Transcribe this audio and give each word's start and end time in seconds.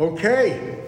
Okay, 0.00 0.78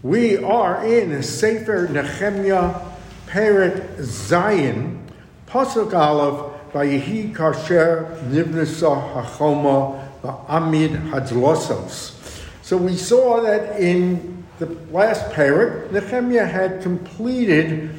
we 0.00 0.36
are 0.36 0.86
in 0.86 1.24
Sefer 1.24 1.88
Nehemiah 1.88 2.80
Perek 3.26 3.96
Zayin, 3.96 5.00
Pasuk 5.48 5.92
Aleph, 5.92 6.70
Vayehi 6.72 7.34
Kasher 7.34 8.16
Nibnasa 8.30 9.12
Hachoma 9.12 10.08
Amid 10.46 10.92
Hadlosos. 10.92 12.44
So 12.62 12.76
we 12.76 12.96
saw 12.96 13.40
that 13.40 13.80
in 13.80 14.44
the 14.60 14.66
last 14.92 15.32
parak, 15.32 15.90
Nehemiah 15.90 16.46
had 16.46 16.80
completed 16.80 17.90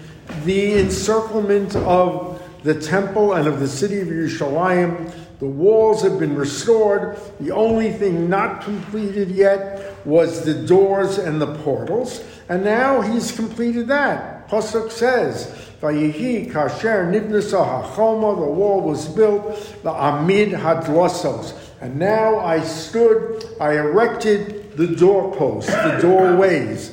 the 0.45 0.79
encirclement 0.79 1.75
of 1.75 2.41
the 2.63 2.79
temple 2.79 3.33
and 3.33 3.45
of 3.45 3.59
the 3.59 3.67
city 3.67 3.99
of 3.99 4.07
Yerushalayim 4.07 5.13
the 5.41 5.47
walls 5.47 6.03
have 6.03 6.19
been 6.19 6.35
restored. 6.35 7.17
The 7.39 7.49
only 7.49 7.91
thing 7.91 8.29
not 8.29 8.61
completed 8.61 9.31
yet 9.31 9.90
was 10.05 10.45
the 10.45 10.53
doors 10.53 11.17
and 11.17 11.41
the 11.41 11.55
portals. 11.57 12.23
And 12.49 12.63
now 12.63 13.01
he's 13.01 13.31
completed 13.31 13.87
that. 13.87 14.49
Pasuk 14.49 14.91
says, 14.91 15.47
Vayihi 15.81 16.51
kasher 16.51 17.09
nibnasa 17.09 17.95
the 17.95 18.51
wall 18.51 18.81
was 18.81 19.07
built, 19.07 19.81
the 19.83 19.91
amid 19.91 20.49
hadlosos. 20.49 21.57
And 21.79 21.97
now 21.97 22.39
I 22.39 22.61
stood, 22.61 23.43
I 23.59 23.77
erected 23.77 24.77
the 24.77 24.87
doorposts, 24.87 25.71
the 25.71 25.97
doorways. 26.01 26.89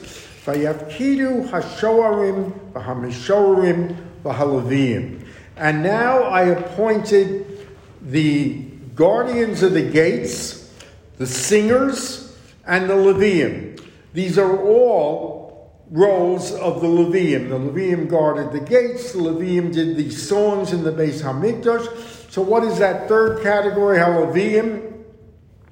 Vayavkidu 0.47 1.51
hashoarim, 1.51 2.53
v'hamishoarim, 2.73 3.97
v'halavim. 4.25 5.27
And 5.57 5.83
now 5.83 6.23
I 6.23 6.45
appointed 6.45 7.69
the 8.01 8.55
guardians 8.95 9.63
of 9.63 9.75
the 9.75 9.83
gates, 9.83 10.73
the 11.19 11.27
singers, 11.27 12.28
and 12.69 12.89
the 12.89 12.95
Levium. 12.95 13.83
These 14.13 14.39
are 14.39 14.57
all 14.57 15.73
roles 15.91 16.53
of 16.53 16.81
the 16.81 16.87
Levium. 16.87 17.49
The 17.49 17.59
Levium 17.59 18.09
guarded 18.09 18.53
the 18.53 18.61
gates, 18.61 19.13
the 19.13 19.19
Levium 19.19 19.73
did 19.73 19.97
the 19.97 20.11
songs 20.11 20.73
in 20.73 20.85
the 20.85 20.93
Beis 20.93 21.23
Hamikdash. 21.23 22.31
So, 22.31 22.43
what 22.43 22.63
is 22.63 22.79
that 22.79 23.09
third 23.09 23.43
category, 23.43 23.99
Levium? 23.99 24.85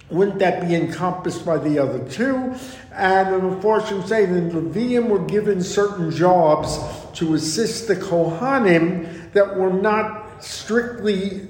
Wouldn't 0.09 0.39
that 0.39 0.67
be 0.67 0.75
encompassed 0.75 1.45
by 1.45 1.59
the 1.59 1.79
other 1.79 1.99
two? 2.09 2.55
And 2.93 3.35
the 3.35 3.41
Mepharshim 3.41 4.07
say 4.07 4.25
the 4.25 4.41
Levium 4.41 5.09
were 5.09 5.25
given 5.25 5.63
certain 5.63 6.11
jobs 6.11 6.79
to 7.19 7.35
assist 7.35 7.89
the 7.89 7.97
Kohanim 7.97 9.33
that 9.33 9.57
were 9.57 9.73
not 9.73 10.43
strictly 10.43 11.49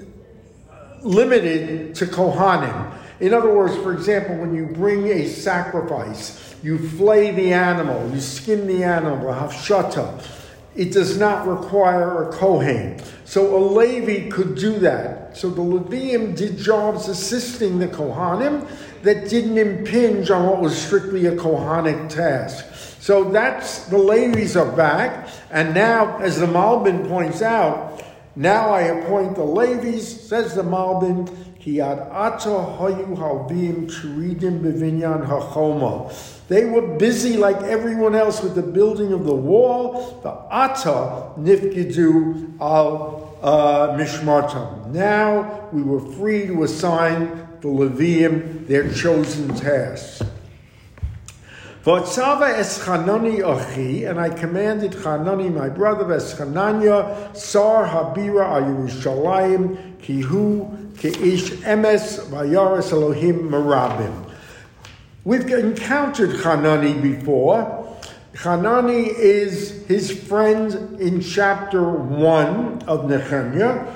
limited 1.03 1.95
to 1.97 2.07
Kohanim. 2.07 2.86
In 3.20 3.33
other 3.33 3.53
words, 3.53 3.77
for 3.77 3.92
example, 3.92 4.36
when 4.36 4.55
you 4.55 4.67
bring 4.67 5.06
a 5.06 5.27
sacrifice, 5.27 6.55
you 6.62 6.78
flay 6.78 7.31
the 7.31 7.53
animal, 7.53 8.11
you 8.12 8.20
skin 8.20 8.67
the 8.67 8.84
animal, 8.84 9.33
hafshata. 9.33 10.23
It 10.75 10.92
does 10.92 11.17
not 11.17 11.47
require 11.47 12.28
a 12.28 12.33
Kohen. 12.33 13.00
So 13.25 13.56
a 13.56 13.58
Levi 13.58 14.28
could 14.28 14.56
do 14.56 14.78
that. 14.81 15.34
So 15.36 15.48
the 15.48 15.62
Levium 15.62 16.36
did 16.36 16.58
jobs 16.58 17.08
assisting 17.08 17.78
the 17.78 17.89
Kohanim 17.89 18.69
that 19.03 19.30
didn't 19.30 19.56
impinge 19.56 20.30
on 20.30 20.47
what 20.47 20.61
was 20.61 20.77
strictly 20.77 21.27
a 21.27 21.33
Kohanic 21.33 22.11
task. 22.11 22.67
So 23.01 23.25
that's 23.25 23.86
the 23.86 23.97
Levies 23.97 24.56
are 24.56 24.70
back, 24.70 25.28
and 25.51 25.73
now, 25.73 26.19
as 26.19 26.41
the 26.41 26.47
Malbim 26.47 27.08
points 27.08 27.41
out, 27.41 28.03
now 28.37 28.69
I 28.69 28.83
appoint 28.83 29.34
the 29.34 29.45
Levies, 29.45 30.06
says 30.06 30.55
the 30.55 30.62
Malbim, 30.62 31.27
Kiad 31.59 32.12
Ata 32.12 32.48
Hayu 32.48 33.17
Halvim 33.17 33.91
Churidim 33.91 34.61
Bevinyan 34.61 35.27
Hachoma. 35.27 36.12
They 36.48 36.64
were 36.67 36.97
busy 36.97 37.37
like 37.39 37.57
everyone 37.62 38.14
else 38.14 38.42
with 38.42 38.55
the 38.55 38.62
building 38.62 39.12
of 39.12 39.25
the 39.25 39.34
wall. 39.34 40.20
The 40.23 40.31
Ata 40.31 41.33
Nifgidu 41.39 42.61
al 42.61 43.36
uh, 43.42 43.97
Mishmartam. 43.97 44.92
Now 44.92 45.68
we 45.73 45.83
were 45.83 46.01
free 46.01 46.47
to 46.47 46.63
assign 46.63 47.48
the 47.61 47.68
Levium 47.68 48.67
their 48.68 48.92
chosen 48.92 49.55
tasks. 49.57 50.23
V'otzava 51.86 52.52
es 52.52 52.85
achi, 52.85 54.07
and 54.07 54.19
I 54.19 54.29
commanded 54.29 54.91
Chanani 54.91 55.55
my 55.55 55.69
brother, 55.69 56.13
es 56.13 56.35
Chananya, 56.35 57.36
sar 57.36 57.86
habira 57.86 58.57
a 58.57 58.61
Yerushalayim, 58.61 59.97
kihu 59.98 60.95
keish 60.95 61.63
emes 61.63 62.19
vayaris 62.27 62.91
Elohim 62.91 63.51
marabim. 63.51 64.29
We've 65.23 65.48
encountered 65.48 66.41
Hanani 66.41 66.95
before. 66.95 67.97
Hanani 68.35 69.07
is 69.07 69.86
his 69.86 70.11
friend 70.11 71.01
in 71.01 71.20
chapter 71.20 71.89
1 71.89 72.83
of 72.89 73.08
Nehemiah, 73.08 73.86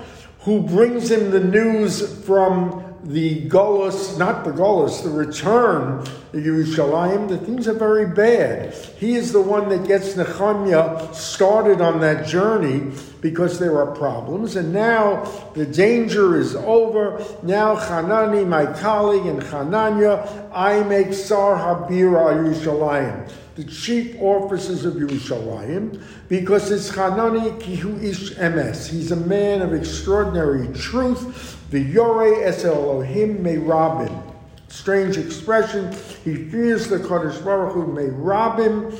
who 0.42 0.60
brings 0.60 1.10
him 1.10 1.32
the 1.32 1.40
news 1.40 2.24
from 2.24 2.89
the 3.04 3.48
Golos, 3.48 4.18
not 4.18 4.44
the 4.44 4.50
Golos, 4.50 5.02
the 5.02 5.10
return 5.10 6.04
to 6.32 6.38
Yerushalayim, 6.38 7.28
the 7.28 7.38
things 7.38 7.66
are 7.66 7.74
very 7.74 8.06
bad. 8.06 8.74
He 8.98 9.14
is 9.14 9.32
the 9.32 9.40
one 9.40 9.68
that 9.70 9.86
gets 9.86 10.16
Nehemiah 10.16 11.12
started 11.14 11.80
on 11.80 12.00
that 12.00 12.26
journey 12.26 12.92
because 13.20 13.58
there 13.58 13.78
are 13.78 13.94
problems. 13.94 14.56
And 14.56 14.72
now 14.72 15.24
the 15.54 15.66
danger 15.66 16.38
is 16.38 16.54
over. 16.56 17.24
Now 17.42 17.76
Hanani, 17.76 18.44
my 18.44 18.66
colleague, 18.66 19.26
and 19.26 19.42
Hananya, 19.42 20.50
I 20.52 20.82
make 20.84 21.12
Sar 21.12 21.58
Habira 21.58 22.34
Yerushalayim 22.34 23.30
the 23.56 23.70
chief 23.70 24.16
officers 24.22 24.86
of 24.86 24.94
Yerushalayim, 24.94 26.02
because 26.28 26.70
it's 26.70 26.88
Hanani 26.88 27.50
Kihu 27.62 28.02
Ish 28.02 28.34
Emes. 28.36 28.88
He's 28.88 29.12
a 29.12 29.16
man 29.16 29.60
of 29.60 29.74
extraordinary 29.74 30.72
truth. 30.72 31.58
The 31.70 31.80
Yore 31.80 32.42
Es 32.42 32.64
Elohim 32.64 33.44
Rabin. 33.66 34.22
Strange 34.68 35.18
expression. 35.18 35.92
He 36.24 36.48
fears 36.48 36.88
the 36.88 36.98
Kadosh 36.98 37.44
Baruch 37.44 37.74
Hu 37.74 37.82
Rabin 37.82 38.96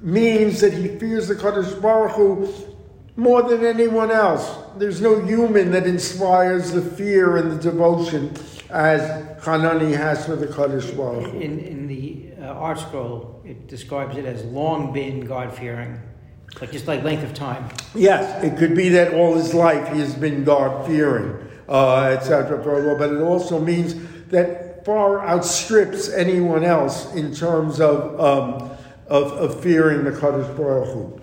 means 0.00 0.60
that 0.60 0.72
he 0.72 0.88
fears 0.98 1.26
the 1.26 1.34
Kadosh 1.34 1.80
Baruch 1.82 2.12
Hu 2.12 2.76
more 3.18 3.42
than 3.42 3.66
anyone 3.66 4.12
else. 4.12 4.56
There's 4.76 5.00
no 5.00 5.20
human 5.20 5.72
that 5.72 5.88
inspires 5.88 6.70
the 6.70 6.80
fear 6.80 7.36
and 7.36 7.50
the 7.50 7.56
devotion 7.70 8.32
as 8.70 9.42
Hanani 9.42 9.92
has 9.92 10.24
for 10.24 10.36
the 10.36 10.46
Kadosh 10.46 10.96
Baruch 10.96 11.32
Hu. 11.32 11.40
In, 11.40 11.58
in 11.58 11.88
the 11.88 12.28
uh, 12.40 12.54
ArtScroll, 12.54 13.44
it 13.44 13.66
describes 13.66 14.16
it 14.16 14.24
as 14.24 14.44
long 14.44 14.92
been 14.92 15.26
God 15.26 15.52
fearing, 15.52 16.00
like 16.60 16.70
just 16.70 16.86
like 16.86 17.02
length 17.02 17.24
of 17.24 17.34
time. 17.34 17.68
Yes, 17.92 18.44
it 18.44 18.56
could 18.56 18.76
be 18.76 18.88
that 18.90 19.12
all 19.12 19.34
his 19.34 19.52
life 19.52 19.92
he 19.92 19.98
has 19.98 20.14
been 20.14 20.44
God 20.44 20.86
fearing, 20.86 21.44
uh, 21.68 22.16
etc. 22.16 22.96
But 22.96 23.12
it 23.12 23.20
also 23.20 23.58
means 23.58 23.96
that 24.28 24.84
far 24.84 25.26
outstrips 25.26 26.08
anyone 26.08 26.62
else 26.62 27.12
in 27.14 27.34
terms 27.34 27.80
of 27.80 28.20
um, 28.20 28.70
of, 29.08 29.32
of 29.32 29.60
fearing 29.60 30.04
the 30.04 30.12
Kadosh 30.12 30.56
Baruch 30.56 30.94
Hu. 30.94 31.20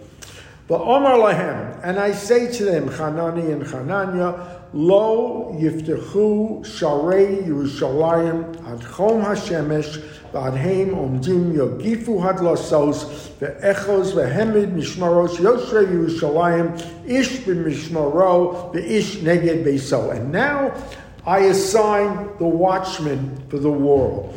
But 0.67 0.81
Omar 0.81 1.17
Lahem, 1.17 1.79
and 1.83 1.99
I 1.99 2.11
say 2.11 2.51
to 2.51 2.65
them, 2.65 2.87
Hanani 2.87 3.51
and 3.51 3.61
Hananya, 3.61 4.63
Lo 4.73 5.55
yiftechu 5.59 6.65
sharei 6.65 7.45
Yerushalayim 7.45 8.55
ad 8.67 8.79
chom 8.79 9.23
hashemesh 9.23 10.03
v'adheim 10.33 10.89
omdim 10.95 11.53
yogifu 11.53 12.19
hadlasos 12.19 13.29
ve'echos 13.37 14.13
ve'hemid 14.13 14.73
mishmaros 14.73 15.35
yosre 15.37 15.85
Yerushalayim 15.85 17.07
ish 17.07 17.41
b'mishmaro 17.41 18.73
ve'ish 18.73 19.21
neged 19.21 19.63
beiso. 19.63 20.15
And 20.15 20.31
now 20.31 20.73
I 21.27 21.41
assign 21.41 22.31
the 22.39 22.47
watchman 22.47 23.37
for 23.49 23.59
the 23.59 23.71
world. 23.71 24.35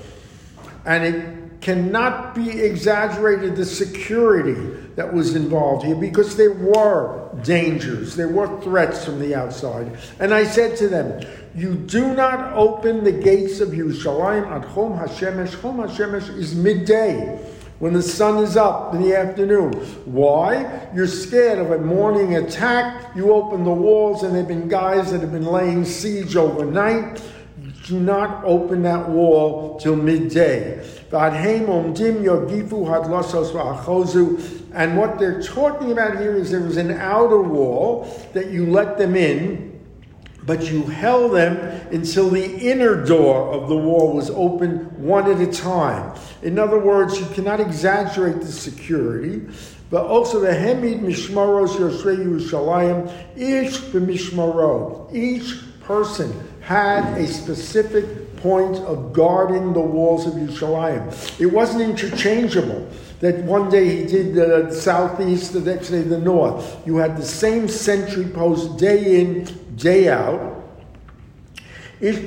And 0.85 1.05
it 1.05 1.61
cannot 1.63 2.35
be 2.35 2.51
exaggerated 2.51 3.57
the 3.57 3.65
security 3.65 4.88
that 4.99 5.15
was 5.15 5.37
involved 5.37 5.85
here 5.85 5.95
because 5.95 6.35
there 6.35 6.53
were 6.53 7.31
dangers, 7.45 8.17
there 8.17 8.27
were 8.27 8.61
threats 8.63 9.05
from 9.05 9.21
the 9.21 9.33
outside. 9.33 9.97
And 10.19 10.35
I 10.35 10.43
said 10.43 10.77
to 10.79 10.89
them, 10.89 11.25
You 11.55 11.77
do 11.77 12.15
not 12.15 12.53
open 12.55 13.05
the 13.05 13.13
gates 13.13 13.61
of 13.61 13.69
Yerushalayim 13.69 14.51
at 14.51 14.63
Chom 14.71 15.01
HaShemesh. 15.01 15.55
Chom 15.61 15.89
HaShemesh 15.89 16.37
is 16.37 16.57
midday. 16.57 17.39
When 17.79 17.93
the 17.93 18.03
sun 18.03 18.43
is 18.43 18.57
up 18.57 18.93
in 18.93 19.01
the 19.01 19.15
afternoon. 19.15 19.73
Why? 20.05 20.89
You're 20.93 21.07
scared 21.07 21.61
of 21.61 21.71
a 21.71 21.79
morning 21.79 22.35
attack. 22.35 23.15
You 23.15 23.33
open 23.33 23.63
the 23.63 23.71
walls, 23.71 24.25
and 24.25 24.33
there 24.33 24.43
have 24.43 24.49
been 24.49 24.67
guys 24.67 25.13
that 25.13 25.21
have 25.21 25.31
been 25.31 25.47
laying 25.47 25.85
siege 25.85 26.35
overnight 26.35 27.23
do 27.89 27.99
not 27.99 28.45
open 28.45 28.83
that 28.83 29.09
wall 29.09 29.81
till 29.81 29.97
midday. 29.97 30.87
And 34.75 34.97
what 34.97 35.19
they're 35.19 35.43
talking 35.43 35.93
about 35.93 36.19
here 36.19 36.37
is 36.37 36.51
there 36.51 36.61
was 36.61 36.77
an 36.77 36.91
outer 36.93 37.41
wall 37.41 38.07
that 38.33 38.51
you 38.51 38.67
let 38.67 38.99
them 38.99 39.17
in 39.17 39.69
but 40.49 40.73
you 40.73 40.83
held 40.85 41.35
them 41.35 41.59
until 41.93 42.31
the 42.31 42.57
inner 42.57 43.05
door 43.05 43.53
of 43.53 43.69
the 43.69 43.77
wall 43.77 44.15
was 44.15 44.31
open 44.31 44.79
one 44.99 45.31
at 45.31 45.39
a 45.47 45.53
time. 45.53 46.19
In 46.43 46.59
other 46.59 46.79
words, 46.79 47.21
you 47.21 47.27
cannot 47.27 47.61
exaggerate 47.61 48.41
the 48.41 48.51
security, 48.51 49.43
but 49.91 50.07
also 50.07 50.41
the 50.41 50.49
Hemid 50.49 51.01
Mishmaros 51.01 51.77
Yoshre 51.77 52.17
Yerushalayim, 52.17 53.13
each 53.37 53.75
b'mishmaro, 53.93 55.15
each 55.15 55.61
person 55.83 56.33
had 56.63 57.19
a 57.19 57.27
specific 57.27 58.18
point 58.41 58.77
of 58.77 59.13
guarding 59.13 59.73
the 59.73 59.81
walls 59.81 60.27
of 60.27 60.35
Yerushalayim. 60.35 61.41
It 61.41 61.47
wasn't 61.47 61.83
interchangeable 61.83 62.89
that 63.21 63.37
one 63.45 63.69
day 63.69 63.97
he 63.97 64.07
did 64.07 64.35
the 64.35 64.73
southeast, 64.73 65.53
the 65.53 65.61
next 65.61 65.91
day 65.91 66.03
the 66.03 66.19
north. 66.19 66.81
You 66.87 66.99
had 66.99 67.17
the 67.17 67.25
same 67.25 67.69
sentry 67.69 68.25
post 68.25 68.79
day 68.79 69.21
in, 69.21 69.45
day 69.77 70.09
out. 70.09 70.55
Each 72.01 72.25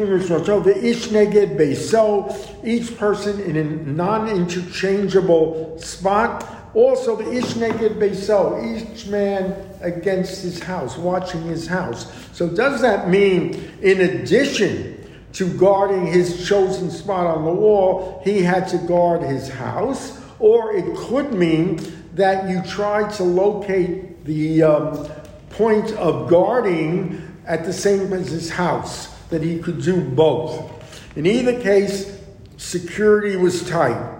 person 2.98 3.40
in 3.40 3.56
a 3.56 3.64
non-interchangeable 3.64 5.80
spot. 5.80 6.46
Also, 6.74 7.16
the 7.16 7.32
ish 7.34 7.54
beiso, 7.54 8.62
each 8.62 9.08
man 9.08 9.56
against 9.82 10.42
his 10.42 10.62
house, 10.62 10.98
watching 10.98 11.44
his 11.44 11.68
house. 11.68 12.12
So, 12.34 12.50
does 12.50 12.82
that 12.82 13.10
mean, 13.10 13.72
in 13.82 14.02
addition 14.02 15.01
to 15.34 15.48
guarding 15.58 16.06
his 16.06 16.48
chosen 16.48 16.92
spot 16.92 17.26
on 17.26 17.46
the 17.46 17.52
wall, 17.52 18.22
he 18.24 18.42
had 18.42 18.68
to 18.70 18.78
guard 18.80 19.22
his 19.22 19.50
house? 19.50 20.20
Or 20.40 20.76
it 20.76 20.96
could 20.96 21.34
mean 21.34 21.80
that 22.16 22.50
you 22.50 22.62
try 22.64 23.10
to 23.14 23.24
locate 23.24 24.26
the 24.26 24.64
um, 24.64 25.08
point 25.52 25.92
of 25.94 26.30
guarding 26.30 27.28
at 27.46 27.66
the 27.66 27.74
same 27.74 28.14
as 28.14 28.30
his 28.30 28.50
house, 28.50 29.08
that 29.30 29.42
he 29.42 29.60
could 29.60 29.82
do 29.82 30.02
both. 30.02 30.72
In 31.16 31.26
either 31.26 31.60
case, 31.62 32.20
security 32.58 33.36
was 33.36 33.68
tight. 33.68 34.18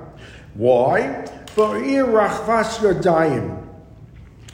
Why? 0.54 1.26
For 1.48 1.78
I 1.78 1.82
Rachvash 1.82 2.80
Gadayim, 2.80 3.68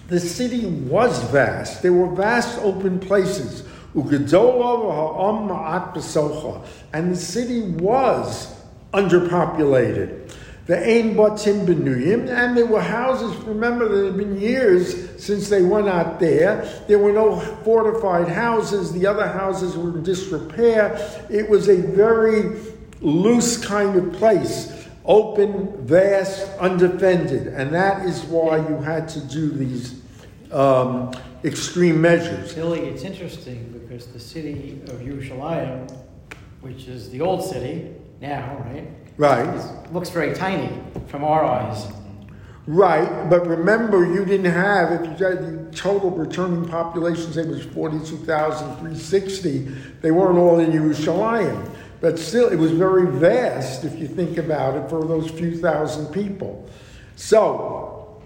The 0.07 0.19
city 0.19 0.65
was 0.65 1.21
vast. 1.31 1.81
There 1.81 1.93
were 1.93 2.13
vast 2.13 2.59
open 2.59 2.99
places. 2.99 3.63
And 6.93 7.11
the 7.11 7.15
city 7.15 7.61
was 7.61 8.55
underpopulated 8.93 10.27
the 10.67 10.77
Ein 10.77 11.15
Batim 11.15 11.65
Benuyim, 11.65 12.29
and 12.29 12.57
there 12.57 12.65
were 12.65 12.81
houses, 12.81 13.33
remember, 13.43 13.87
there 13.87 14.05
had 14.07 14.17
been 14.17 14.39
years 14.39 15.23
since 15.23 15.47
they 15.47 15.61
went 15.61 15.87
out 15.87 16.19
there. 16.19 16.65
There 16.89 16.99
were 16.99 17.13
no 17.13 17.39
fortified 17.39 18.27
houses, 18.27 18.91
the 18.91 19.07
other 19.07 19.27
houses 19.27 19.77
were 19.77 19.95
in 19.95 20.03
disrepair. 20.03 20.99
It 21.29 21.49
was 21.49 21.69
a 21.69 21.77
very 21.77 22.59
loose 22.99 23.63
kind 23.65 23.95
of 23.95 24.11
place, 24.13 24.85
open, 25.05 25.87
vast, 25.87 26.45
undefended, 26.59 27.47
and 27.47 27.73
that 27.73 28.05
is 28.05 28.23
why 28.25 28.57
you 28.57 28.75
had 28.75 29.07
to 29.09 29.21
do 29.21 29.49
these 29.49 30.01
um, 30.51 31.13
extreme 31.45 32.01
measures. 32.01 32.53
Billy, 32.53 32.81
it's 32.81 33.03
interesting 33.03 33.76
because 33.87 34.07
the 34.07 34.19
city 34.19 34.81
of 34.87 34.99
Yerushalayim, 34.99 35.89
which 36.61 36.87
is 36.87 37.09
the 37.09 37.21
old 37.21 37.43
city 37.43 37.93
now, 38.19 38.57
right? 38.65 38.87
Right. 39.17 39.91
looks 39.93 40.09
very 40.09 40.35
tiny 40.35 40.69
from 41.07 41.23
our 41.23 41.43
eyes. 41.43 41.87
Right, 42.65 43.29
but 43.29 43.47
remember, 43.47 44.05
you 44.05 44.25
didn't 44.25 44.51
have, 44.51 44.91
if 44.91 45.19
you 45.19 45.25
had 45.25 45.41
the 45.41 45.71
total 45.75 46.11
returning 46.11 46.67
population, 46.67 47.31
say 47.31 47.41
it 47.41 47.47
was 47.47 47.63
42,360, 47.65 49.59
they 50.01 50.11
weren't 50.11 50.37
all 50.37 50.59
in 50.59 50.71
Yerushalayim. 50.71 51.71
But 52.01 52.19
still, 52.19 52.49
it 52.49 52.57
was 52.57 52.71
very 52.71 53.07
vast 53.07 53.85
if 53.85 53.97
you 53.97 54.07
think 54.07 54.37
about 54.37 54.75
it 54.75 54.89
for 54.89 55.05
those 55.05 55.31
few 55.31 55.57
thousand 55.57 56.07
people. 56.07 56.69
So, 57.15 58.21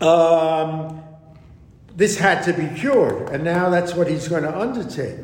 um, 0.00 1.05
this 1.96 2.18
had 2.18 2.42
to 2.42 2.52
be 2.52 2.68
cured, 2.78 3.30
and 3.30 3.42
now 3.42 3.70
that's 3.70 3.94
what 3.94 4.06
he's 4.06 4.28
going 4.28 4.42
to 4.42 4.56
undertake. 4.56 5.16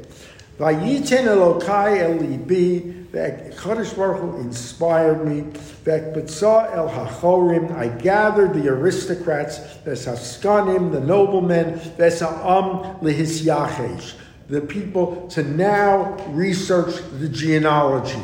Vayiten 0.59 1.27
Elokai 1.27 1.99
El 1.99 2.19
Libi, 2.19 3.07
Kadosh 3.13 3.95
Baruch 3.95 4.21
Hu 4.21 4.41
inspired 4.41 5.27
me. 5.27 5.43
Vekbetza 5.85 6.75
El 6.75 6.89
Hachorim, 6.89 7.77
I 7.77 7.89
gathered 7.89 8.55
the 8.55 8.69
aristocrats, 8.69 9.59
Veshaskanim, 9.85 10.93
the 10.93 11.01
noblemen, 11.01 11.79
Vesa'am 11.99 13.01
Lehisyachesh, 13.03 14.15
the 14.49 14.61
people 14.63 15.29
to 15.29 15.43
now 15.43 16.17
research 16.29 16.95
the 17.19 17.29
genealogy. 17.29 18.23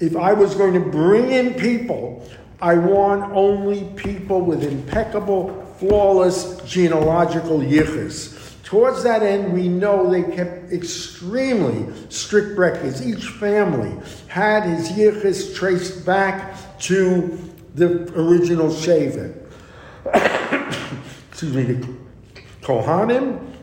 If 0.00 0.16
I 0.16 0.32
was 0.32 0.54
going 0.54 0.74
to 0.74 0.90
bring 0.90 1.30
in 1.30 1.54
people, 1.54 2.26
I 2.60 2.74
want 2.76 3.32
only 3.32 3.84
people 3.96 4.40
with 4.40 4.62
impeccable, 4.62 5.65
flawless 5.78 6.60
genealogical 6.64 7.60
yichus. 7.60 8.34
Towards 8.62 9.04
that 9.04 9.22
end, 9.22 9.52
we 9.52 9.68
know 9.68 10.10
they 10.10 10.24
kept 10.34 10.72
extremely 10.72 11.86
strict 12.08 12.58
records. 12.58 13.06
Each 13.06 13.26
family 13.26 13.94
had 14.26 14.64
his 14.64 14.90
yichus 14.90 15.54
traced 15.54 16.04
back 16.04 16.78
to 16.80 17.38
the 17.74 18.12
original 18.18 18.74
shaven. 18.74 19.40
Excuse 21.30 21.54
me, 21.54 21.62
the 21.62 21.88
Kohanim 22.62 23.54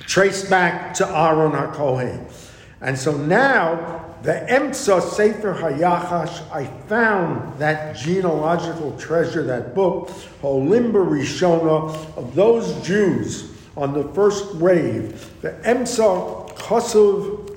traced 0.00 0.48
back 0.48 0.94
to 0.94 1.06
Aaron 1.06 1.52
HaKohen. 1.52 2.32
And 2.80 2.98
so 2.98 3.16
now, 3.16 3.97
the 4.22 4.46
Emtsa 4.48 5.00
Sefer 5.00 5.54
Hayachash, 5.54 6.50
I 6.50 6.66
found 6.88 7.58
that 7.58 7.96
genealogical 7.96 8.96
treasure, 8.98 9.42
that 9.44 9.74
book, 9.74 10.08
Holimba 10.42 11.04
Rishona, 11.04 12.16
of 12.16 12.34
those 12.34 12.84
Jews 12.86 13.52
on 13.76 13.92
the 13.92 14.04
first 14.12 14.56
wave, 14.56 15.30
the 15.40 15.50
Emsa 15.64 16.50
Kosuv 16.56 17.48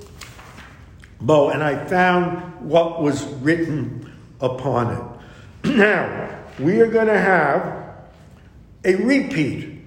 Bo, 1.19 1.49
and 1.49 1.63
I 1.63 1.85
found 1.85 2.67
what 2.67 3.01
was 3.01 3.23
written 3.25 4.11
upon 4.39 4.95
it. 4.95 5.75
Now, 5.77 6.39
we 6.59 6.79
are 6.81 6.87
going 6.87 7.07
to 7.07 7.19
have 7.19 7.93
a 8.83 8.95
repeat. 8.95 9.83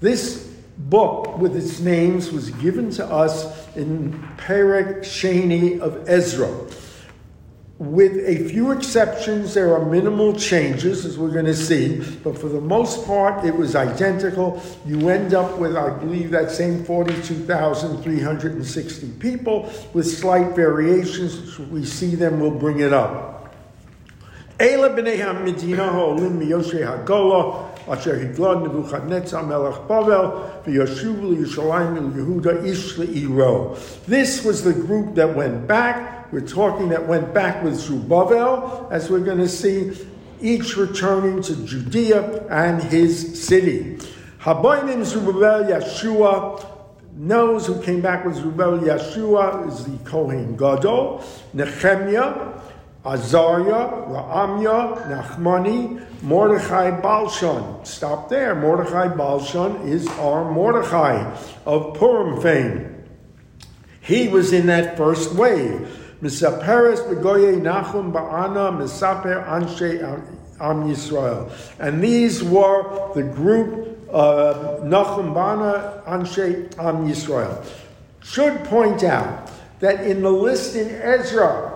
This 0.00 0.54
book 0.76 1.38
with 1.38 1.56
its 1.56 1.80
names 1.80 2.30
was 2.30 2.50
given 2.50 2.90
to 2.92 3.06
us 3.06 3.63
in 3.76 4.12
Perek 4.36 5.00
Sheni 5.00 5.80
of 5.80 6.08
Ezra. 6.08 6.48
With 7.78 8.24
a 8.24 8.48
few 8.48 8.70
exceptions, 8.70 9.54
there 9.54 9.74
are 9.74 9.84
minimal 9.84 10.32
changes, 10.34 11.04
as 11.04 11.18
we're 11.18 11.32
going 11.32 11.46
to 11.46 11.56
see, 11.56 11.98
but 12.22 12.38
for 12.38 12.48
the 12.48 12.60
most 12.60 13.04
part, 13.04 13.44
it 13.44 13.56
was 13.56 13.74
identical. 13.74 14.62
You 14.86 15.08
end 15.08 15.34
up 15.34 15.58
with, 15.58 15.76
I 15.76 15.90
believe, 15.90 16.30
that 16.30 16.52
same 16.52 16.84
42,360 16.84 19.08
people 19.18 19.72
with 19.92 20.06
slight 20.06 20.54
variations. 20.54 21.58
We 21.58 21.84
see 21.84 22.14
them, 22.14 22.38
we'll 22.38 22.52
bring 22.52 22.78
it 22.78 22.92
up. 22.92 23.52
B'nei 24.58 25.18
miyoshe 25.18 26.86
ha'gola 26.86 27.73
Nebuchadnezzar 27.86 29.42
melech 29.44 29.86
Bavel 29.88 30.62
v'yoshuv 30.64 31.22
l'Yushalayim 31.22 32.14
l'Yehuda 32.14 32.64
ish 32.64 32.96
le'iro. 32.96 33.76
This 34.06 34.44
was 34.44 34.64
the 34.64 34.72
group 34.72 35.14
that 35.14 35.34
went 35.34 35.66
back 35.66 36.14
we're 36.34 36.40
talking 36.40 36.88
that 36.88 37.06
went 37.06 37.32
back 37.32 37.62
with 37.62 37.76
Zerubbabel, 37.76 38.88
as 38.90 39.08
we're 39.08 39.20
going 39.20 39.38
to 39.38 39.48
see, 39.48 39.96
each 40.40 40.76
returning 40.76 41.40
to 41.42 41.54
Judea 41.64 42.48
and 42.48 42.82
his 42.82 43.46
city. 43.46 43.98
Haboinim 44.40 45.04
Zerubbabel 45.04 45.70
Yeshua 45.70 46.66
knows 47.14 47.68
who 47.68 47.80
came 47.82 48.00
back 48.00 48.24
with 48.24 48.34
Zerubbabel 48.34 48.80
Yeshua 48.80 49.68
is 49.68 49.84
the 49.84 49.96
Kohen 49.98 50.56
Gadol, 50.56 51.22
Nehemiah, 51.52 52.60
Azariah, 53.04 54.08
Raamya, 54.08 55.08
Nachmani, 55.08 56.22
Mordechai 56.22 56.90
Balshan. 57.02 57.86
Stop 57.86 58.30
there. 58.30 58.54
Mordechai 58.54 59.08
Balshan 59.08 59.86
is 59.86 60.08
our 60.18 60.50
Mordechai 60.50 61.36
of 61.66 61.94
Purim 61.98 62.40
fame. 62.40 63.04
He 64.00 64.28
was 64.28 64.52
in 64.52 64.66
that 64.66 64.96
first 64.96 65.34
wave. 65.34 66.00
Misaperes 66.22 67.00
begoye 67.00 67.60
Nachum 67.60 68.10
ba'ana 68.10 68.72
misaper 68.72 69.46
anshe 69.48 70.02
am 70.60 70.88
Yisrael. 70.88 71.50
And 71.78 72.02
these 72.02 72.42
were 72.42 73.12
the 73.14 73.22
group 73.22 73.98
uh, 74.10 74.80
Nachum 74.82 75.34
ba'ana 75.34 76.04
anshe 76.04 76.78
am 76.78 77.06
Yisrael. 77.06 77.62
Should 78.22 78.64
point 78.64 79.04
out 79.04 79.50
that 79.80 80.06
in 80.06 80.22
the 80.22 80.30
list 80.30 80.76
in 80.76 80.88
Ezra, 80.88 81.73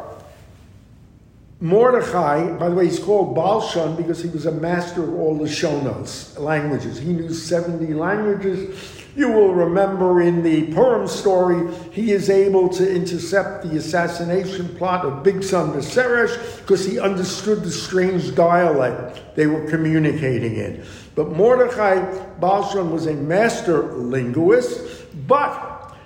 Mordechai, 1.61 2.57
by 2.57 2.69
the 2.69 2.75
way, 2.77 2.85
he's 2.85 3.01
called 3.01 3.37
Balshon 3.37 3.97
because 3.97 4.23
he 4.23 4.29
was 4.29 4.47
a 4.47 4.53
master 4.53 5.03
of 5.03 5.15
all 5.15 5.37
the 5.37 5.49
Shonos 5.49 6.39
languages. 6.39 6.99
He 6.99 7.13
knew 7.13 7.35
70 7.35 7.95
languages. 7.95 8.79
You 9.17 9.33
will 9.33 9.53
remember 9.53 10.23
in 10.23 10.45
the 10.45 10.73
Purim 10.73 11.09
story, 11.09 11.75
he 11.91 12.13
is 12.13 12.31
able 12.31 12.69
to 12.69 12.89
intercept 12.89 13.65
the 13.65 13.77
assassination 13.77 14.69
plot 14.77 15.05
of 15.05 15.25
Bigsan 15.25 15.75
Viseresh 15.75 16.61
because 16.61 16.85
he 16.85 17.01
understood 17.01 17.65
the 17.65 17.73
strange 17.73 18.37
dialect 18.37 19.35
they 19.35 19.49
were 19.49 19.69
communicating 19.69 20.55
in. 20.55 20.85
But 21.17 21.31
Mordechai 21.31 21.97
Balshon 22.39 22.93
was 22.93 23.07
a 23.07 23.15
master 23.15 23.95
linguist, 23.95 25.27
but 25.27 25.97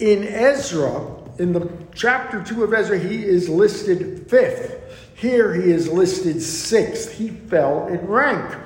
in 0.00 0.24
Ezra, 0.24 1.17
in 1.38 1.52
the 1.52 1.70
chapter 1.94 2.42
2 2.42 2.64
of 2.64 2.74
Ezra, 2.74 2.98
he 2.98 3.24
is 3.24 3.48
listed 3.48 4.28
fifth. 4.28 4.74
Here 5.14 5.54
he 5.54 5.70
is 5.70 5.88
listed 5.88 6.42
sixth. 6.42 7.12
He 7.12 7.28
fell 7.28 7.86
in 7.88 8.06
rank. 8.06 8.56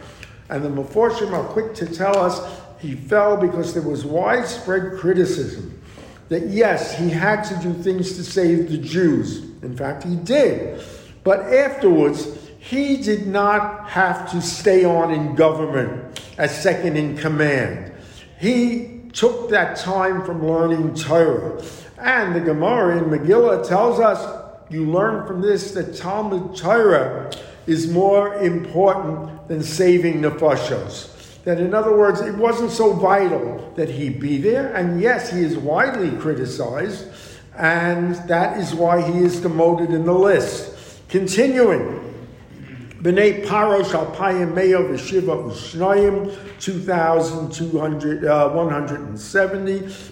And 0.48 0.64
the 0.64 0.68
Meforshim 0.68 1.32
are 1.32 1.44
quick 1.44 1.74
to 1.74 1.86
tell 1.86 2.18
us 2.18 2.60
he 2.78 2.94
fell 2.94 3.36
because 3.36 3.74
there 3.74 3.82
was 3.82 4.04
widespread 4.04 4.98
criticism 4.98 5.80
that 6.28 6.48
yes, 6.48 6.96
he 6.98 7.10
had 7.10 7.42
to 7.42 7.56
do 7.56 7.74
things 7.74 8.16
to 8.16 8.24
save 8.24 8.70
the 8.70 8.78
Jews. 8.78 9.42
In 9.62 9.76
fact, 9.76 10.02
he 10.02 10.16
did. 10.16 10.82
But 11.24 11.40
afterwards, 11.52 12.26
he 12.58 12.96
did 12.96 13.26
not 13.26 13.90
have 13.90 14.30
to 14.30 14.40
stay 14.40 14.84
on 14.84 15.12
in 15.12 15.34
government 15.34 16.22
as 16.38 16.62
second 16.62 16.96
in 16.96 17.16
command. 17.16 17.92
He 18.40 19.02
took 19.12 19.50
that 19.50 19.76
time 19.76 20.24
from 20.24 20.46
learning 20.46 20.94
Torah. 20.94 21.62
And 22.02 22.34
the 22.34 22.40
Gemara 22.40 22.98
in 22.98 23.04
Megillah 23.04 23.66
tells 23.66 24.00
us 24.00 24.42
you 24.68 24.86
learn 24.86 25.24
from 25.26 25.40
this 25.40 25.70
that 25.72 25.96
Talmud 25.96 26.56
Torah 26.56 27.30
is 27.66 27.88
more 27.88 28.34
important 28.42 29.46
than 29.46 29.62
saving 29.62 30.20
nefashos. 30.20 31.42
That, 31.44 31.60
in 31.60 31.74
other 31.74 31.96
words, 31.96 32.20
it 32.20 32.34
wasn't 32.34 32.70
so 32.72 32.92
vital 32.92 33.72
that 33.76 33.88
he 33.88 34.08
be 34.08 34.38
there. 34.38 34.74
And 34.74 35.00
yes, 35.00 35.30
he 35.30 35.40
is 35.40 35.56
widely 35.56 36.10
criticized, 36.18 37.06
and 37.56 38.14
that 38.28 38.58
is 38.58 38.74
why 38.74 39.00
he 39.00 39.18
is 39.22 39.40
demoted 39.40 39.90
in 39.90 40.04
the 40.04 40.14
list. 40.14 41.08
Continuing. 41.08 42.01
B'nai 43.02 43.44
Parosh 43.44 43.90
Alpayim 43.90 44.52
Meyo 44.52 44.88
V'Shiva 44.88 45.50
Ushnayim, 45.50 46.32
2,170. 46.60 48.28
Uh, 48.28 48.48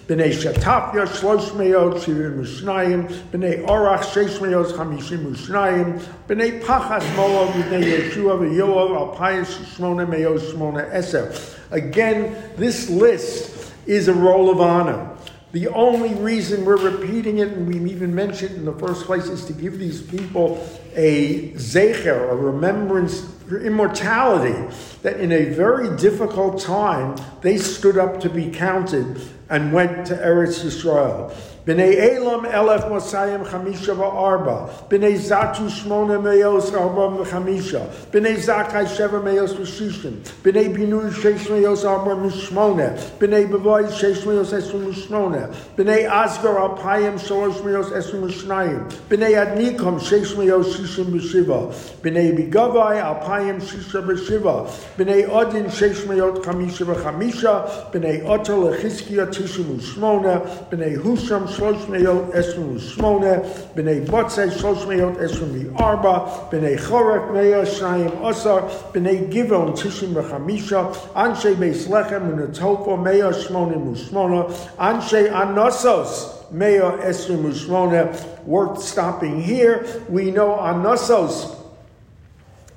B'nai 0.07 0.31
Shatafya 0.33 1.05
Shlosh 1.07 1.51
Meyo 1.51 1.93
Shivim 1.93 2.41
Ushnayim. 2.41 3.07
B'nai 3.31 3.65
Orach 3.65 4.03
Shesh 4.03 4.39
Meyos 4.39 4.73
Chamishim 4.73 5.25
Ushnayim. 5.33 6.01
B'nai 6.27 6.61
Pachas 6.61 7.05
Moav 7.15 7.53
B'nai 7.53 7.81
Yeshua 7.81 8.35
V'Yoav 8.37 9.15
Alpayim 9.15 9.45
Shmona 9.45 10.05
Meyo 10.05 10.37
Shmona 10.37 10.91
Eser. 10.91 11.31
Again, 11.71 12.35
this 12.57 12.89
list 12.89 13.71
is 13.85 14.09
a 14.09 14.13
roll 14.13 14.49
of 14.49 14.59
honor. 14.59 15.07
The 15.53 15.67
only 15.69 16.13
reason 16.15 16.65
we're 16.65 16.75
repeating 16.75 17.39
it, 17.39 17.49
and 17.49 17.67
we 17.67 17.75
even 17.91 18.13
mentioned 18.15 18.51
it 18.51 18.57
in 18.57 18.65
the 18.65 18.73
first 18.73 19.05
place, 19.05 19.27
is 19.27 19.45
to 19.45 19.53
give 19.53 19.79
these 19.79 20.01
people 20.01 20.65
a 20.95 21.51
zecher, 21.51 22.31
a 22.31 22.35
remembrance 22.35 23.21
for 23.47 23.59
immortality, 23.59 24.75
that 25.01 25.19
in 25.19 25.31
a 25.31 25.45
very 25.45 25.95
difficult 25.97 26.61
time, 26.61 27.15
they 27.41 27.57
stood 27.57 27.97
up 27.97 28.19
to 28.21 28.29
be 28.29 28.49
counted 28.49 29.21
and 29.49 29.73
went 29.73 30.07
to 30.07 30.15
Eretz 30.15 30.63
Yisrael. 30.63 31.33
B'nei 31.71 31.95
Elam 31.95 32.43
elef 32.43 32.89
Mosayim 32.89 33.45
chamisha 33.45 33.95
va'arba. 33.95 34.69
B'nei 34.89 35.15
Zatu 35.15 35.69
shmona 35.69 36.21
meyos 36.21 36.73
arba 36.73 37.23
v'chamisha. 37.23 37.87
B'nei 38.11 38.35
Zakai 38.35 38.85
sheva 38.85 39.23
meyos 39.23 39.53
v'shishim. 39.53 40.17
B'nei 40.43 40.75
Binui 40.75 41.09
sheish 41.11 41.49
meyos 41.49 41.85
arba 41.85 42.13
mishmona. 42.17 42.99
B'nei 43.19 43.49
Bavoy 43.49 43.85
sheish 43.87 44.25
meyos 44.25 44.51
esu 44.51 44.83
mishmona. 44.83 45.55
B'nei 45.77 46.09
Asgar 46.09 46.57
alpayim 46.59 47.17
shalosh 47.17 47.63
meyos 47.63 47.89
esu 47.91 48.19
mishnayim. 48.19 48.91
B'nei 49.07 49.39
Adnikom 49.39 49.97
sheish 49.97 50.35
meyos 50.35 50.75
shishim 50.75 51.05
b'shiva. 51.05 51.71
B'nei 52.01 52.35
Bigavai 52.35 53.01
alpayim 53.01 53.61
shisha 53.61 54.05
b'shiva. 54.05 54.67
B'nei 54.97 55.29
Odin 55.29 55.67
sheish 55.67 56.05
meyot 56.05 56.43
chamisha 56.43 56.85
v'chamisha. 56.85 57.91
B'nei 57.93 58.27
Oto 58.27 58.73
lechizkiya 58.73 59.27
tishim 59.27 59.77
u'shmona. 59.77 60.41
B'nei 60.69 60.97
Husham 60.97 61.47
שלוש 61.60 61.88
מאות 61.88 62.24
עשרים 62.32 62.76
ושמונה, 62.76 63.32
בני 63.74 64.00
בוצי 64.00 64.50
שלוש 64.50 64.86
מאות 64.86 65.20
עשרים 65.20 65.76
וארבע, 65.76 66.18
בני 66.50 66.78
חורק 66.78 67.22
מאה 67.32 67.66
שניים 67.66 68.10
עשר, 68.22 68.58
בני 68.92 69.16
גבעון 69.16 69.72
תשעים 69.72 70.16
וחמישה, 70.16 70.84
אנשי 71.16 71.54
בית 71.54 71.86
לחם 71.90 72.20
ונטופו 72.30 72.96
מאה 72.96 73.32
שמונים 73.32 73.88
ושמונה, 73.92 74.42
אנשי 74.80 75.30
אנוסוס 75.30 76.36
Mea 76.52 76.92
Esrim 77.02 77.42
Worth 78.46 78.82
stopping 78.82 79.42
here. 79.42 79.84
We 80.08 80.30
know 80.30 80.50
Anasos 80.50 81.56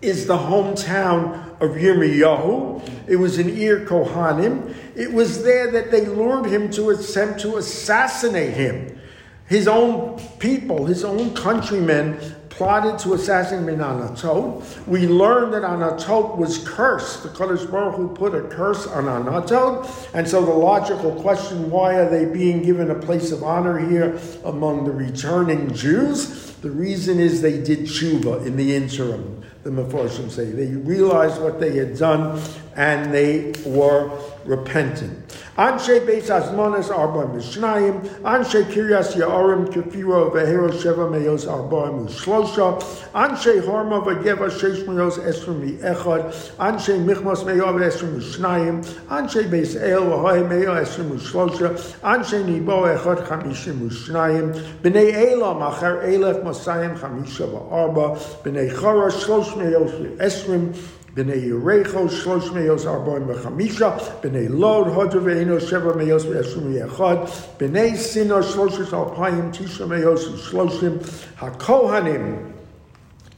is 0.01 0.25
the 0.25 0.38
hometown 0.38 1.52
of 1.64 1.76
Yirmiyahu. 1.76 3.09
It 3.09 3.16
was 3.16 3.38
in 3.38 3.49
Ir 3.49 3.85
Kohanim. 3.87 4.75
It 4.94 5.12
was 5.12 5.42
there 5.42 5.71
that 5.73 5.90
they 5.90 6.06
lured 6.06 6.47
him 6.47 6.71
to 6.73 6.90
attempt 6.90 7.40
to 7.40 7.56
assassinate 7.56 8.54
him. 8.54 8.99
His 9.47 9.68
own 9.68 10.18
people, 10.38 10.87
his 10.87 11.04
own 11.04 11.35
countrymen, 11.35 12.18
plotted 12.49 12.99
to 13.00 13.14
assassinate 13.14 13.78
Anatot. 13.78 14.87
We 14.87 15.06
learned 15.09 15.52
that 15.54 15.62
Anatot 15.62 16.37
was 16.37 16.66
cursed. 16.66 17.25
The 17.25 17.28
Kadosh 17.30 17.68
Baruch 17.71 17.97
Hu 17.97 18.09
put 18.14 18.35
a 18.35 18.42
curse 18.42 18.87
on 18.87 19.04
Anatot. 19.04 19.90
And 20.14 20.26
so 20.26 20.44
the 20.44 20.52
logical 20.52 21.21
question, 21.21 21.71
why 21.71 21.97
are 21.97 22.09
they 22.09 22.25
being 22.25 22.62
given 22.62 22.90
a 22.90 22.94
place 22.94 23.33
of 23.33 23.42
honor 23.42 23.78
here 23.78 24.18
among 24.44 24.85
the 24.85 24.92
returning 24.92 25.75
Jews? 25.75 26.43
The 26.64 26.71
reason 26.71 27.21
is 27.21 27.42
they 27.42 27.62
did 27.62 27.80
tshuva 27.80 28.47
in 28.47 28.56
the 28.56 28.75
interim 28.75 29.44
the 29.64 29.71
Meforshim 29.71 30.30
say. 30.30 30.47
They 30.47 30.68
realized 30.68 31.42
what 31.42 31.61
they 31.61 31.76
had 31.76 31.99
done 31.99 32.42
and 32.75 33.12
they 33.12 33.52
were 33.66 34.09
repentant. 34.46 35.28
Anshe 35.56 36.04
Beis 36.04 36.30
Azmones 36.30 36.90
Arba 36.90 37.26
Mishnayim, 37.32 38.00
Anshe 38.22 38.64
Kiryas 38.64 39.14
Ya'arim 39.14 39.68
Kefiro 39.72 40.32
Vehero 40.32 40.68
Sheva 40.68 41.08
Meyos 41.08 41.46
Arba 41.46 41.92
Mishlosha, 41.92 42.80
Anshe 43.12 43.62
Horma 43.62 44.04
Vageva 44.04 44.50
Sheish 44.50 44.84
Meyos 44.84 45.18
Esrim 45.18 45.78
Echad, 45.78 46.34
Anshe 46.56 46.98
Michmos 46.98 47.44
Meyav 47.44 47.80
Esrim 47.80 48.18
Mishnayim, 48.18 48.84
Anshe 49.08 49.48
Beis 49.48 49.80
El 49.80 50.02
Vahoy 50.02 50.42
Meyo 50.48 50.74
Esrim 50.82 51.10
Mishlosha, 51.10 51.70
Anshe 52.00 52.44
Nibo 52.44 52.82
Echad 52.82 53.24
Chamishim 53.26 53.88
Mishnayim, 53.88 54.52
Bnei 54.82 55.32
Elam 55.32 55.58
Acher 55.58 56.02
Elef 56.02 56.42
Mosayim 56.42 56.98
Chamisha 56.98 57.46
Va'arba, 57.46 58.16
Bnei 58.42 58.72
Chora 58.72 59.10
Shlosh 59.10 59.54
Meyos 59.54 60.16
Esrim, 60.18 60.74
b'nei 61.14 61.49
Yerecho 61.49 62.09
shlosh 62.09 62.50
meyos 62.52 62.87
arbaim 62.87 63.26
b'chamisha, 63.26 64.21
b'nei 64.21 64.49
Lod 64.49 64.88
hodr 64.88 65.21
ve'eno 65.21 65.61
sheva 65.61 65.94
meyos 65.94 66.25
v'eshrim 66.25 66.75
yechad, 66.75 67.28
b'nei 67.59 67.97
Sino 67.97 68.40
shloshes 68.40 68.90
alpayim 68.90 69.52
tisha 69.54 69.87
meyos 69.87 70.26
shloshim, 70.49 70.99
hakohanim, 71.37 72.53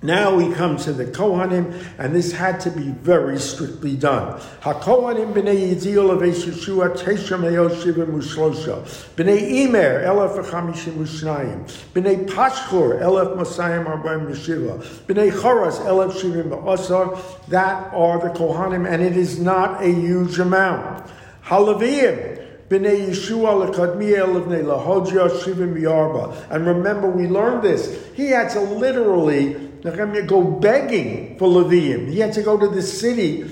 now 0.06 0.34
we 0.34 0.54
come 0.54 0.76
to 0.78 0.92
the 0.92 1.04
Kohanim, 1.04 1.84
and 1.98 2.14
this 2.14 2.32
had 2.32 2.60
to 2.60 2.70
be 2.70 2.90
very 2.90 3.38
strictly 3.38 3.96
done. 3.96 4.40
HaKohanim 4.62 5.34
b'nei 5.34 5.74
Yiziel 5.74 6.10
of 6.10 6.20
Yeshua 6.20 6.96
Tesha 6.96 7.38
Meyo 7.38 7.68
Shivim 7.68 8.12
Ushlosha. 8.12 8.82
B'nei 9.16 9.66
Imer 9.66 10.04
Elef 10.04 10.38
V'chamishim 10.38 10.94
Ushnayim. 10.94 11.64
B'nei 11.92 12.26
Pashchur 12.26 13.00
Elef 13.02 13.36
Mosayim 13.36 13.84
Arbaim 13.84 14.30
Yeshiva. 14.30 14.82
B'nei 15.06 15.30
Choras 15.30 15.78
Elef 15.80 16.12
Shivim 16.12 16.48
B'osar. 16.48 17.20
That 17.48 17.92
are 17.92 18.18
the 18.20 18.30
Kohanim, 18.38 18.90
and 18.90 19.02
it 19.02 19.16
is 19.16 19.38
not 19.38 19.82
a 19.82 19.88
huge 19.88 20.38
amount. 20.38 21.10
Halaviyim. 21.44 22.44
B'nei 22.68 23.10
Yeshua 23.10 23.70
lekadmiel 23.70 24.36
of 24.36 24.44
lahodja 24.46 25.30
shivim 25.40 25.80
yarba. 25.80 26.34
And 26.50 26.66
remember, 26.66 27.08
we 27.08 27.28
learned 27.28 27.62
this. 27.62 28.04
He 28.14 28.30
had 28.30 28.50
to 28.50 28.60
literally 28.60 29.54
Nehemiah 29.86 30.22
go 30.22 30.42
begging 30.42 31.38
for 31.38 31.48
Levium. 31.48 32.08
He 32.08 32.18
had 32.18 32.32
to 32.34 32.42
go 32.42 32.58
to 32.58 32.68
the 32.68 32.82
city 32.82 33.44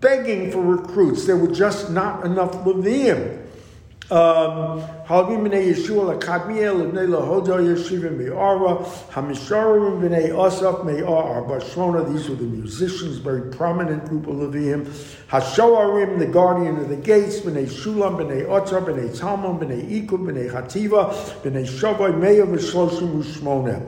begging 0.00 0.50
for 0.50 0.60
recruits. 0.60 1.24
There 1.26 1.36
were 1.36 1.54
just 1.54 1.90
not 1.90 2.24
enough 2.26 2.52
Levium. 2.64 3.44
Halvim 4.10 5.46
Yeshua. 5.50 6.18
These 12.12 12.28
were 12.28 12.36
the 12.36 12.44
musicians, 12.44 13.18
very 13.18 13.50
prominent 13.50 14.06
group 14.06 14.26
of 14.26 14.36
Levium. 14.36 14.86
Hashoarim, 15.28 16.18
the 16.18 16.26
guardian 16.26 16.78
of 16.78 16.88
the 16.88 16.96
gates, 16.96 17.40
b'nei 17.40 17.66
Shulam 17.66 18.16
b'nei 18.16 18.46
Otzar 18.46 18.82
b'nei 18.82 19.10
Talmon 19.18 19.58
b'nei 19.58 20.06
Ikud 20.06 20.20
b'nei 20.24 20.50
Hativa 20.50 21.12
b'nei 21.42 21.66
Shavai 21.66 22.18
me'ar 22.18 22.46
v'shloshim. 22.46 23.82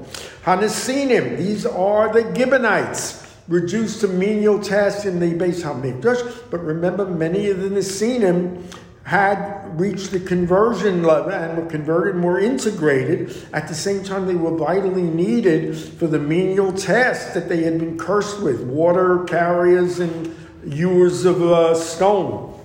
Hanesinim, 0.44 1.36
these 1.36 1.66
are 1.66 2.12
the 2.12 2.34
Gibeonites, 2.34 3.26
reduced 3.46 4.00
to 4.00 4.08
menial 4.08 4.58
tasks 4.60 5.04
in 5.04 5.20
the 5.20 5.34
Beis 5.34 5.62
Hamikdash. 5.62 6.50
But 6.50 6.64
remember, 6.64 7.04
many 7.04 7.50
of 7.50 7.60
the 7.60 7.68
Nesinim 7.68 8.62
had 9.04 9.78
reached 9.78 10.12
the 10.12 10.20
conversion 10.20 11.02
level 11.02 11.32
and 11.32 11.58
were 11.58 11.68
converted 11.68 12.22
were 12.22 12.38
integrated. 12.38 13.36
At 13.52 13.66
the 13.66 13.74
same 13.74 14.04
time, 14.04 14.26
they 14.26 14.34
were 14.34 14.56
vitally 14.56 15.02
needed 15.02 15.76
for 15.76 16.06
the 16.06 16.18
menial 16.18 16.72
tasks 16.72 17.34
that 17.34 17.48
they 17.48 17.62
had 17.62 17.78
been 17.78 17.98
cursed 17.98 18.40
with 18.40 18.62
water 18.62 19.24
carriers 19.24 19.98
and 19.98 20.34
ewers 20.64 21.24
of 21.24 21.42
uh, 21.42 21.74
stone. 21.74 22.59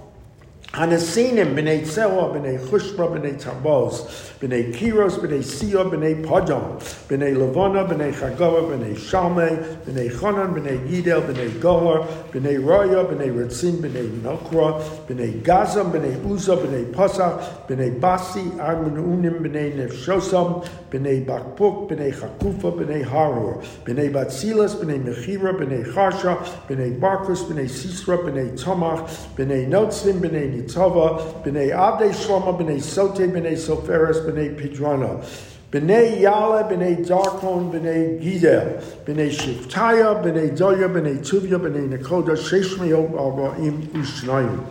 Hanesinim, 0.75 1.55
b'nei 1.55 1.83
Tzewa, 1.85 2.33
b'nei 2.33 2.59
Chushba, 2.59 3.07
b'nei 3.07 3.39
Tabos, 3.41 4.35
b'nei 4.41 4.73
Kiros, 4.73 5.17
b'nei 5.19 5.41
Sia, 5.41 5.85
b'nei 5.85 6.21
Padon, 6.21 6.77
b'nei 7.07 7.33
Levana, 7.33 7.85
b'nei 7.87 8.11
Chagava, 8.11 8.61
b'nei 8.67 8.93
Shalmei, 8.93 9.55
b'nei 9.85 10.09
Chonan, 10.09 10.53
b'nei 10.53 10.85
Gidel, 10.85 11.21
b'nei 11.21 11.61
Gohar, 11.61 12.05
b'nei 12.33 12.57
Raya, 12.59 13.05
b'nei 13.05 13.31
Ritzim, 13.31 13.79
b'nei 13.79 14.21
Nokra, 14.21 14.83
b'nei 15.07 15.41
Gazam, 15.41 15.93
b'nei 15.93 16.21
Uza, 16.25 16.57
b'nei 16.57 16.91
Pasach, 16.91 17.67
b'nei 17.69 17.97
Basi, 17.97 18.43
Armenunim, 18.59 19.39
b'nei 19.39 19.77
Nefshosam, 19.77 20.61
b'nei 20.91 21.25
Bakpuk, 21.25 21.87
b'nei 21.87 22.11
Chakufa, 22.11 22.75
b'nei 22.75 23.01
Harur, 23.01 23.63
b'nei 23.85 24.11
Batsilas, 24.11 24.75
b'nei 24.75 24.99
Mechira, 24.99 25.53
b'nei 25.53 25.85
Charsha, 25.85 26.35
b'nei 26.67 26.99
Barkus, 26.99 27.45
b'nei 27.45 27.69
Sisra, 27.69 28.17
b'nei 28.17 28.51
Tomach, 28.61 29.07
b'nei 29.37 29.65
Notzim, 29.69 30.19
b'nei 30.19 30.64
Tova, 30.65 31.43
B'nai 31.43 31.71
Abdei 31.71 32.11
Shlomo, 32.11 32.59
B'nai 32.59 32.81
Sote, 32.81 33.27
B'nai 33.31 33.53
Soferes, 33.53 34.25
B'nai 34.25 34.55
Pidrana. 34.59 35.23
B'nai 35.71 36.21
Yale, 36.21 36.63
B'nai 36.63 37.05
Darkon, 37.05 37.71
B'nai 37.71 38.21
Gidel, 38.21 38.81
B'nai 39.05 39.29
Shiftaya, 39.29 40.23
B'nai 40.23 40.57
Doya, 40.57 40.87
B'nai 40.87 41.19
Tuvia, 41.19 41.57
B'nai 41.59 41.97
Nakoda, 41.97 42.35
Sheshmeo, 42.35 43.11
Arba'im, 43.11 43.87
Ushnayim. 43.89 44.65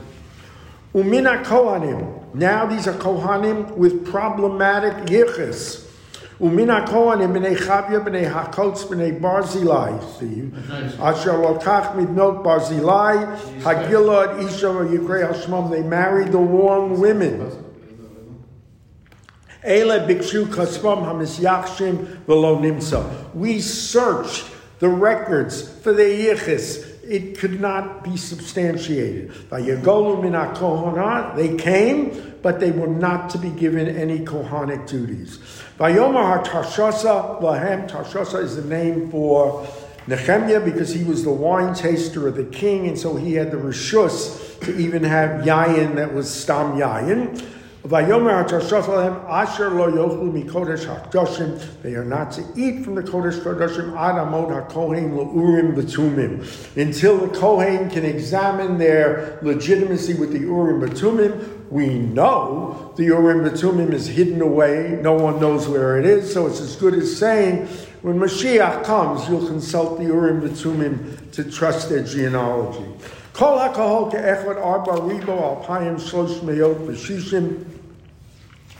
Umina 0.94 1.42
Kohanim. 1.42 2.34
Now 2.34 2.66
these 2.66 2.86
are 2.86 2.92
Kohanim 2.94 3.76
with 3.76 4.06
problematic 4.06 5.06
Umina 6.40 6.84
Kohanim 6.86 7.32
b'nei 7.32 7.56
Chavya 7.56 8.00
b'nei 8.04 8.30
Hakotz 8.30 8.84
b'nei 8.86 9.20
Barzilai. 9.20 10.02
See, 10.18 10.50
Asher 11.00 11.32
Lokach 11.32 11.94
midnot 11.94 12.42
Barzilai 12.42 13.38
Hagilad 13.60 14.42
Isha 14.44 14.66
Yikrei 14.66 15.30
Hashmom. 15.30 15.70
They 15.70 15.82
married 15.82 16.32
the 16.32 16.38
wrong 16.38 16.98
women. 16.98 17.52
Ele 19.62 20.00
bikshu 20.00 20.46
kasvam 20.46 21.04
hamisyachshim 21.04 22.24
v'lo 22.26 22.58
nimsa. 22.60 23.32
We 23.32 23.60
searched 23.60 24.44
the 24.80 24.88
records 24.88 25.62
for 25.78 25.92
the 25.92 26.02
yichus. 26.02 26.93
It 27.08 27.38
could 27.38 27.60
not 27.60 28.04
be 28.04 28.16
substantiated. 28.16 29.32
They 29.50 29.76
came, 31.56 32.34
but 32.42 32.60
they 32.60 32.70
were 32.70 32.86
not 32.86 33.30
to 33.30 33.38
be 33.38 33.50
given 33.50 33.88
any 33.88 34.20
kohanic 34.20 34.86
duties. 34.86 35.38
Vayomar 35.78 36.44
Tarshasa 36.44 37.40
Lahem. 37.40 37.88
Tarshasa 37.88 38.42
is 38.42 38.56
the 38.56 38.64
name 38.64 39.10
for 39.10 39.66
Nehemiah 40.06 40.60
because 40.60 40.92
he 40.92 41.04
was 41.04 41.24
the 41.24 41.32
wine 41.32 41.74
taster 41.74 42.28
of 42.28 42.36
the 42.36 42.44
king, 42.44 42.86
and 42.86 42.98
so 42.98 43.16
he 43.16 43.34
had 43.34 43.50
the 43.50 43.56
rishus 43.56 44.60
to 44.60 44.76
even 44.76 45.02
have 45.02 45.44
yayin 45.44 45.96
that 45.96 46.12
was 46.12 46.32
stam 46.32 46.78
yayin. 46.78 47.42
Asher 47.92 49.70
lo. 49.70 49.90
They 51.82 51.94
are 51.94 52.04
not 52.04 52.32
to 52.32 52.42
eat 52.56 52.82
from 52.84 52.94
the 52.94 53.02
kodesh 53.02 53.42
hakohen 53.42 55.10
urim 55.34 56.40
until 56.76 57.18
the 57.18 57.28
kohen 57.38 57.90
can 57.90 58.04
examine 58.06 58.78
their 58.78 59.38
legitimacy 59.42 60.14
with 60.14 60.32
the 60.32 60.38
urim 60.38 60.80
betumim 60.80 61.64
we 61.74 61.98
know 61.98 62.92
the 62.96 63.04
Urim 63.04 63.44
Betumim 63.44 63.92
is 63.92 64.06
hidden 64.06 64.40
away. 64.40 64.98
No 65.02 65.14
one 65.14 65.40
knows 65.40 65.66
where 65.66 65.98
it 65.98 66.06
is. 66.06 66.32
So 66.32 66.46
it's 66.46 66.60
as 66.60 66.76
good 66.76 66.94
as 66.94 67.16
saying, 67.16 67.66
when 68.02 68.16
Mashiach 68.18 68.84
comes, 68.84 69.28
you'll 69.28 69.46
consult 69.46 69.98
the 69.98 70.04
Urim 70.04 70.40
Betumim 70.40 71.30
to 71.32 71.50
trust 71.50 71.88
their 71.88 72.04
genealogy. 72.04 72.86
Kol 73.32 73.58
HaKahol 73.58 74.12
Ke'echad 74.12 74.64
Arba 74.64 74.92
Ribo 74.92 75.64
Alpayim 75.64 75.96
Shlosh 76.00 76.38
Meyot 76.40 76.86
B'Shishim 76.86 77.73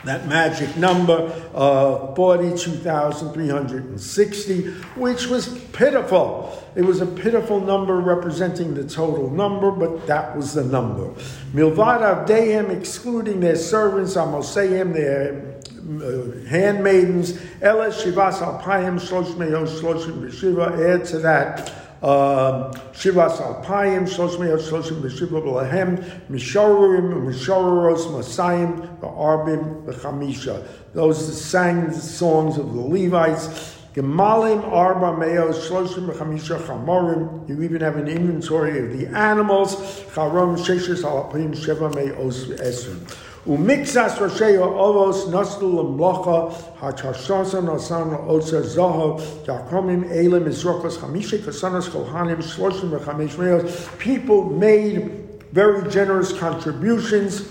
that 0.04 0.28
magic 0.28 0.76
number 0.76 1.32
of 1.54 2.14
42,360, 2.16 4.70
which 4.96 5.26
was 5.26 5.48
pitiful. 5.72 6.62
It 6.74 6.82
was 6.82 7.00
a 7.00 7.06
pitiful 7.06 7.60
number 7.60 7.96
representing 7.96 8.74
the 8.74 8.84
total 8.84 9.30
number, 9.30 9.70
but 9.70 10.06
that 10.06 10.36
was 10.36 10.52
the 10.54 10.64
number. 10.64 11.08
Milvad 11.52 12.26
Avdeim, 12.26 12.70
excluding 12.70 13.40
their 13.40 13.56
servants, 13.56 14.14
Amoseim, 14.14 14.92
their 14.92 15.54
uh, 15.84 16.48
handmaidens, 16.48 17.38
Ela 17.60 17.88
Shivas 17.88 18.40
Alpayim, 18.40 18.98
Shlosh 18.98 19.34
Meyo, 19.34 19.66
Shloshim 19.66 20.94
add 20.94 21.04
to 21.06 21.18
that 21.18 21.83
Um, 22.04 22.70
Shivas 22.92 23.38
Alpayim, 23.38 24.02
Shoshmeyot 24.02 24.60
Shoshim 24.60 25.00
B'Shiva 25.00 25.42
B'Lahem, 25.42 26.04
Misharurim, 26.28 27.24
Misharuros, 27.24 28.08
Masayim, 28.08 28.98
Ba'arbim, 29.00 29.86
B'Chamisha. 29.86 30.66
Those 30.92 31.42
sang 31.42 31.86
the 31.86 31.94
songs 31.94 32.58
of 32.58 32.74
the 32.74 32.80
Levites. 32.80 33.78
Gemalim, 33.94 34.70
Arba, 34.70 35.16
Meos, 35.16 35.66
Shloshim, 35.66 36.10
B'Chamisha, 36.10 36.58
Chamorim. 36.66 37.48
You 37.48 37.62
even 37.62 37.80
have 37.80 37.96
an 37.96 38.08
inventory 38.08 38.80
of 38.80 38.98
the 38.98 39.06
animals. 39.16 39.76
Charom, 40.12 40.58
Sheshes, 40.58 41.04
Alpayim, 41.04 41.56
Sheva, 41.56 41.90
Meos, 41.94 42.48
Esrim. 42.60 43.00
Umixas 43.46 44.16
Roshei 44.16 44.56
Ovos 44.56 45.28
Nostul 45.28 45.98
Mlocha 45.98 46.50
Hachashasa 46.78 47.62
Nasan 47.62 48.26
Otsa 48.26 48.62
Zahav 48.62 49.20
Yakromim 49.44 50.10
Elim 50.10 50.46
Izrokos 50.46 50.96
Hamishe 50.96 51.38
Kasanas 51.40 51.90
Kohanim 51.90 52.38
Shloshim 52.38 52.98
Chamesh 53.00 53.38
Meos. 53.38 53.86
People 53.98 54.44
made 54.48 55.10
very 55.52 55.90
generous 55.90 56.32
contributions 56.32 57.46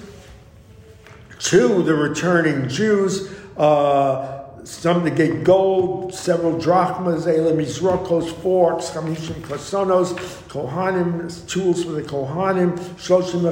to 1.38 1.84
the 1.84 1.94
returning 1.94 2.68
Jews. 2.68 3.32
Uh, 3.56 4.40
some 4.64 5.04
to 5.04 5.12
get 5.12 5.44
gold, 5.44 6.14
several 6.14 6.58
drachmas, 6.58 7.28
elim 7.28 7.58
isrokos, 7.58 8.34
forks, 8.42 8.92
chamishim 8.92 9.36
kasonos, 9.42 10.14
kohanim, 10.48 11.48
tools 11.50 11.84
for 11.84 11.92
the 11.92 12.02
kohanim, 12.02 12.78
shloshim 12.96 13.44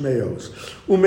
meos. 0.00 0.75
Even 0.88 1.02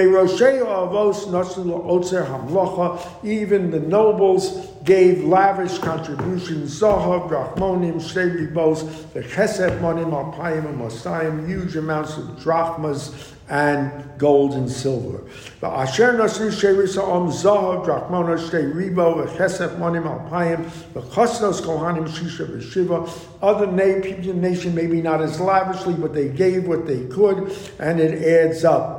the 3.71 3.79
nobles 3.79 4.67
gave 4.83 5.23
lavish 5.23 5.77
contributions, 5.77 6.81
zahav, 6.81 7.29
drachmonim, 7.29 7.95
shtei 7.95 8.51
ribos, 8.51 8.83
the 9.13 9.21
chesed 9.21 9.79
monim, 9.79 10.11
alpayim, 10.11 10.65
and 10.67 10.79
mosayim, 10.81 11.47
huge 11.47 11.77
amounts 11.77 12.17
of 12.17 12.25
drachmas 12.41 13.33
and 13.47 13.89
gold 14.17 14.53
and 14.53 14.69
silver. 14.69 15.23
Asher 15.63 16.13
nasu 16.13 16.49
sherisa'om 16.51 17.29
zahav 17.31 17.85
drachmona 17.85 18.37
shtei 18.37 18.73
ribo 18.73 19.25
v'chesef 19.25 19.77
monim 19.77 20.03
alpayim 20.03 20.65
v'chosnos 20.93 21.61
kohanim 21.61 22.07
shisha 22.09 22.45
v'shiva. 22.45 23.09
Other 23.41 23.67
nation 23.67 24.75
maybe 24.75 25.01
not 25.01 25.21
as 25.21 25.39
lavishly, 25.39 25.93
but 25.93 26.13
they 26.13 26.27
gave 26.27 26.67
what 26.67 26.85
they 26.85 27.05
could, 27.05 27.55
and 27.79 28.01
it 28.01 28.21
adds 28.21 28.65
up. 28.65 28.98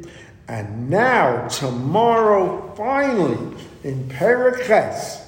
And 0.51 0.89
now, 0.89 1.47
tomorrow, 1.47 2.73
finally, 2.75 3.55
in 3.85 4.09
Perek 4.09 4.67
Ches, 4.67 5.25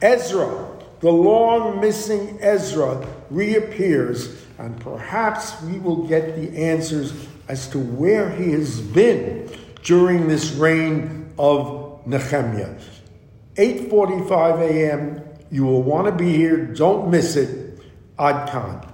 Ezra, 0.00 0.66
the 1.00 1.10
long 1.12 1.78
missing 1.78 2.38
Ezra, 2.40 3.06
reappears, 3.28 4.46
and 4.56 4.80
perhaps 4.80 5.60
we 5.64 5.78
will 5.78 6.06
get 6.06 6.36
the 6.36 6.56
answers 6.56 7.12
as 7.48 7.68
to 7.68 7.78
where 7.78 8.30
he 8.30 8.52
has 8.52 8.80
been 8.80 9.50
during 9.82 10.26
this 10.26 10.52
reign 10.52 11.30
of 11.38 12.00
Nehemiah. 12.06 12.74
8:45 13.56 14.60
a.m. 14.70 15.20
You 15.50 15.64
will 15.64 15.82
want 15.82 16.06
to 16.06 16.12
be 16.12 16.32
here. 16.32 16.64
Don't 16.64 17.10
miss 17.10 17.36
it. 17.36 17.78
Ad 18.18 18.48
Khan. 18.48 18.91